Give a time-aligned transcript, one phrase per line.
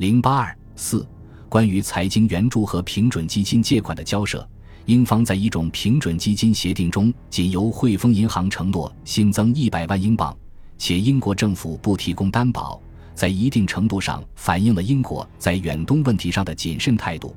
[0.00, 1.06] 零八二四
[1.46, 4.48] 关于财经援助和平准基金借款的交涉，
[4.86, 10.34] 英方在一种平准基金协定中，仅由汇丰银行承诺新增一百万英镑，
[10.78, 12.80] 且英国政府不提供担保，
[13.14, 17.36] 在一定程度上反映了英国在远东问题上的谨慎态度。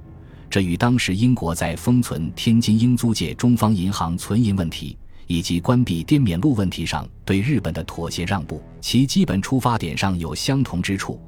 [0.49, 11.19] 这与当时英国在封存天津英租界中方银行存银问题以及关闭滇缅路问题上对日本的妥协让步，其基本出发点上有相同之处。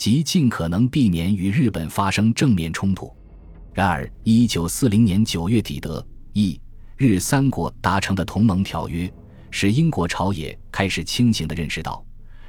[0.00, 3.14] 即尽可能避免与日本发生正面冲突。
[3.74, 6.58] 然而，一九四零年九月底德、意、
[6.96, 9.12] 日三国达成的同盟条约，
[9.50, 12.02] 使英国朝野开始清醒地认识到，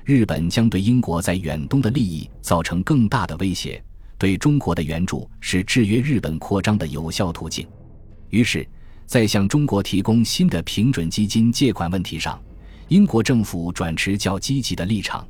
[0.06, 3.84] 日本将对英国在远东的利益造成更大的威胁。
[4.18, 7.68] 对中国的援助是制约日本扩张的有效途径。
[8.30, 8.66] 于是，
[9.06, 12.42] 在向中国提供新的平准基金借款问题上，
[12.88, 15.28] 英国政府转持较积极的立场。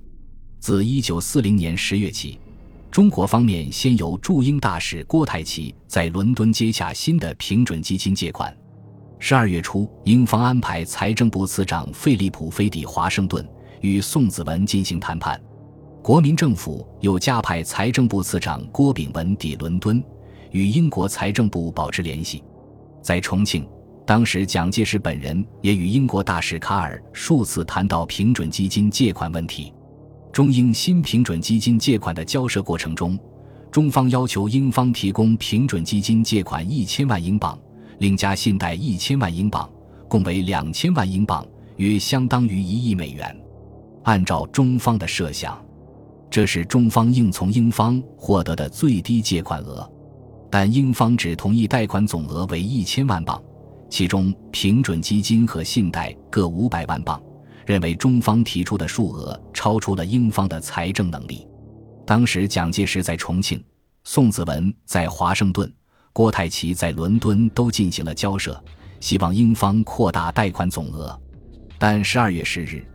[0.61, 2.39] 自一九四零年十月起，
[2.91, 8.55] 中国方面先由驻英大使郭泰祺在伦敦接下新的平准基金借款。
[9.17, 13.43] 十二月初，英方安排财政部次长费利普飞抵华盛顿
[13.81, 15.41] 与宋子文进行谈判。
[16.03, 20.03] 国民政府又加派财政部次长郭炳文抵伦敦，
[20.51, 22.43] 与英国财政部保持联系。
[23.01, 23.67] 在重庆，
[24.05, 29.73] 当时蒋介石本人也与英国大使卡尔数次谈到平准基金借款问题。
[30.31, 33.19] 中英新平准基金借款的交涉过程中，
[33.69, 37.59] 中方要求英方提供平准基金借款一千万英镑，
[37.99, 39.69] 另加信贷一千万英镑，
[40.07, 43.37] 共为两千万英镑，约相当于一亿美元。
[44.03, 45.61] 按照中方的设想，
[46.29, 49.87] 这是中方应从英方获得的最低借款额，
[50.49, 53.41] 但英方只同意贷款总额为一千万镑，
[53.89, 57.21] 其中平准基金和信贷各五百万镑。
[57.71, 61.47] 认为中方提出的数额超出了英方的财政能力。
[62.05, 63.63] 当时蒋介石在重庆，
[64.03, 65.71] 宋子文在华盛顿，
[66.11, 68.61] 郭泰祺在伦敦都进行了交涉，
[68.99, 71.17] 希望英方扩大贷款总额。
[71.79, 72.85] 但十二月十日，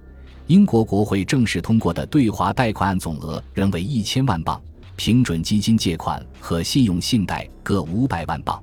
[0.46, 4.60] 英国国会正式通过的对华贷款案总额仍为一千万镑，
[4.94, 8.62] 平准基金借款和信用信贷各五百万镑。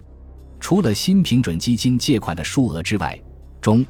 [0.59, 3.19] 除了新平准基金借款的数额之外，
[3.59, 3.83] 中。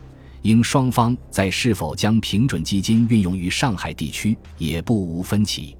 [0.44, 5.74] 英双方在是否将平准基金运用于上海地区也不无分歧，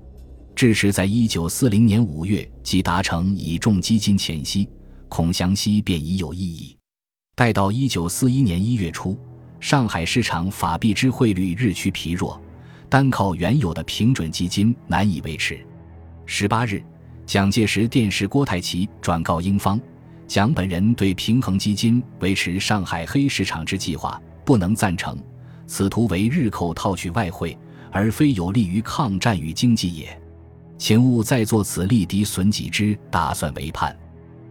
[0.56, 4.70] 致使在一九四零年五月即达成以重基金前夕，
[5.10, 6.78] 孔祥熙便已有异议。
[7.36, 9.20] 待到一九四一年一月初，
[9.60, 12.42] 上海市场法币之汇率日趋疲弱，
[12.88, 15.60] 单靠原有的平准基金难以维持。
[16.26, 16.82] 十八日，
[17.26, 19.78] 蒋介石电视郭泰祺转告英方，
[20.26, 24.18] 蒋本人对平衡基金维持上海黑市场之计划。
[24.46, 25.18] 不能赞成，
[25.68, 27.58] 此图为日寇套取外汇，
[27.92, 30.22] 而非有利于抗战与经济也，
[30.78, 33.98] 请勿再作此利敌损己之打算为盼。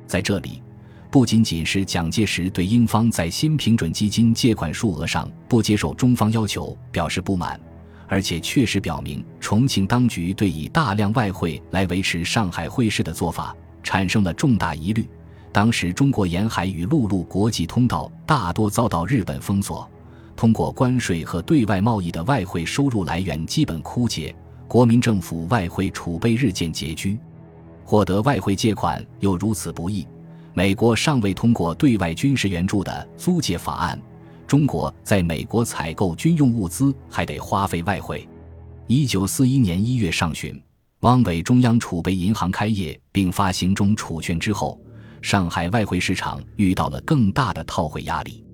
[0.07, 0.63] 在这里，
[1.11, 7.61] 不仅仅是蒋介石对英方在新平准基金借款数额上不接受中方要求表示不满，
[8.09, 15.07] 而且确实表明重庆当局对以大量外汇来维持上海汇市的做法产生了重大疑虑。
[15.53, 19.87] 当时，中国沿海与陆路国际通道大多遭到日本封锁，
[20.35, 24.35] 通过关税和对外贸易的外汇收入来源基本枯竭，
[24.67, 27.19] 国民政府外汇储备日渐拮据，
[27.85, 30.07] 获得外汇借款又如此不易。
[30.55, 34.01] 美国尚未通过对外军事援助的租借法案，
[34.47, 38.27] 中国在美国采购军用物资还得花费外汇。
[38.87, 40.59] 一九四一年一月上旬，
[41.01, 44.81] 汪伪中央储备银行开业并发行中储券之后。
[45.23, 48.45] 上海外汇市场遇到了更大的套汇压力，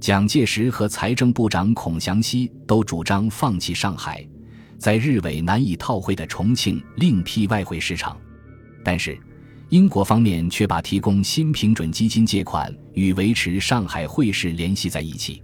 [0.00, 4.24] 蒋介石和财政部长孔祥熙都主张放弃上海，
[4.78, 8.16] 在日伪难以套汇的重庆另辟外汇市场，
[8.84, 9.18] 但是
[9.68, 15.42] 英国方面却把提供新平准基金借款与维持上海汇市联系在一起。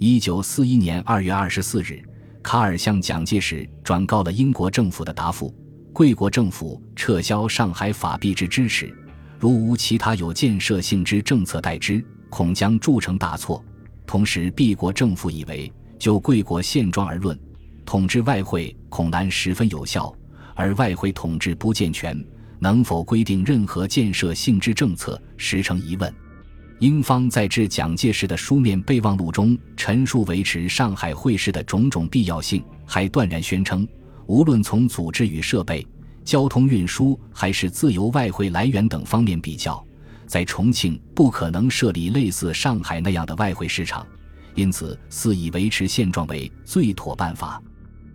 [0.00, 2.02] 一九四一年二月二十四日，
[2.42, 5.54] 卡尔向蒋介石转告了英国政府的答复：
[5.92, 8.92] 贵国政府撤销上海法币制支持。
[9.38, 13.64] 如无其他有建设性之政策代之，恐将铸成大错。
[14.04, 17.38] 同时，敝国政府以为，就贵国现状而论，
[17.84, 20.12] 统治外汇恐难十分有效，
[20.54, 22.20] 而外汇统治不健全，
[22.58, 26.12] 能否规定任何建设性之政策，实成疑问。
[26.80, 33.86] 英方在致蒋介石的书面备忘录中陈述维持上海汇市的种种必要性，还断然宣称，
[34.26, 35.86] 无论从组织与设备。
[36.28, 39.82] 交通运输还是自由外汇来源等方面比较，
[40.26, 44.06] 在重庆不可能设立类似上海那样的外汇市场，
[44.54, 47.62] 因此肆意维持现状为最妥办法。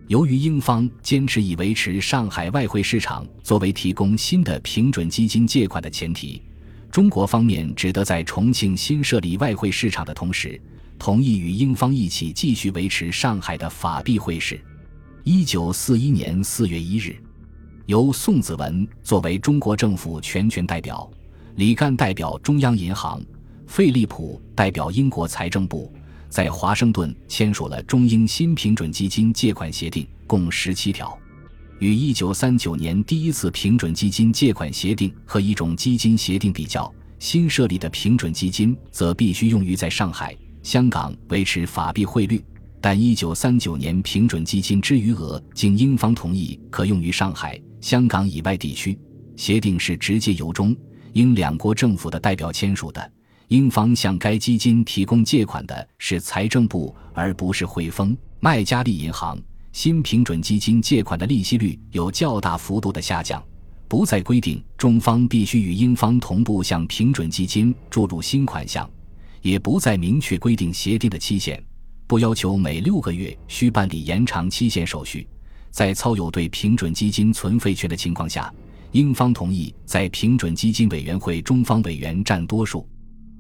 [0.06, 6.40] 由于英方坚持以维持上海外汇市场作为提供新的平准基金借款的前提，
[6.92, 10.62] 中国方面只得在重庆新设立外汇市场的同时，
[11.00, 14.64] 同意与英方一起继续维持上海的法币汇市。
[15.24, 17.16] 一九四一年四月一日，
[17.86, 21.10] 由宋子文作为中国政府全权代表，
[21.56, 23.22] 李干代表中央银行，
[23.68, 25.92] 费利普代表英国财政部。
[26.30, 31.18] 在华盛顿签署了中英新平准基金借款协定，共十七条。
[31.80, 36.90] 与一九三九年第一次平准基金借款协定和一种基金协定比较，
[37.20, 40.34] 新设立的平准基金则必须用于在上海、
[40.64, 42.42] 香港维持法币汇率。
[42.80, 48.98] 但一九三九年平准基金之余额，经英方同意，可用于上海、香港以外地区。
[49.36, 50.76] 协定是直接由中
[51.14, 53.12] 英两国政府的代表签署的。
[53.50, 59.38] 英方向该基金提供借款的是财政部，而不是汇丰、麦加利银行。
[59.72, 63.44] 新平准基金借款的利息率有较大幅度的下降，
[63.88, 68.90] 不再规定中方必须与英方同步向平准基金注入新款项，
[69.42, 71.62] 也不再明确规定协定的期限，
[72.06, 75.28] 不要求每六个月需办理延长期限手续。
[75.74, 78.54] 在操有对平准基金存废权的情况下，
[78.92, 82.88] 英方同意在平准基金委员会中方委员占多数。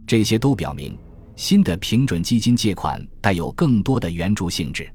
[0.07, 0.97] 这些都表明，
[1.35, 4.91] 新的平准基金借款带有更多的援助性质。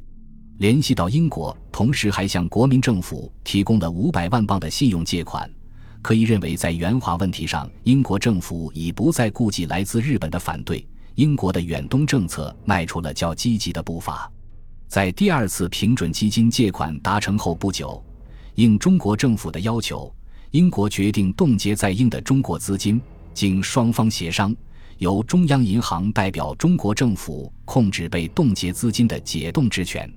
[0.57, 5.49] 联系到英国，同时还向国民政府提供了五百万镑的信用借款，
[6.03, 14.29] 可以认为，在援华问题上，英国政府已不再顾及来自日本的反对，英国的远东政策迈出了较积极的步伐。
[14.89, 18.03] 在第二次平准基金借款达成后不久，
[18.55, 20.11] 应中国政府的要求，
[20.53, 22.99] 英国决定冻结在英的中国资金，
[23.35, 24.57] 经双方协商。
[24.97, 30.11] 由中央银行代表中国政府控制被冻结资金的解冻之权，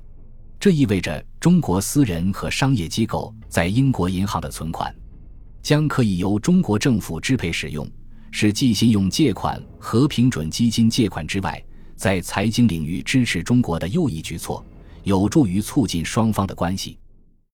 [0.57, 4.95] 这意味着中国私人和商业机构在英国银行的存款
[5.61, 7.87] 将可以由中国政府支配使用，
[8.31, 11.61] 是继信用借款和平准基金借款之外，
[12.01, 14.65] 在财经领域支持中国的又一举措，
[15.03, 16.97] 有助于促进双方的关系。